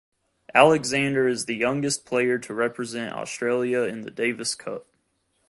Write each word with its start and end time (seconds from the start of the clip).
Alexander 0.55 1.27
is 1.27 1.45
the 1.45 1.55
youngest 1.55 2.05
player 2.07 2.39
to 2.39 2.55
represent 2.55 3.13
Australia 3.13 3.81
in 3.83 4.01
the 4.01 4.09
Davis 4.09 4.55
Cup. 4.55 4.87